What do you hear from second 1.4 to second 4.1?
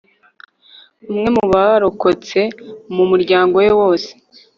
barokotse mu muryango we wose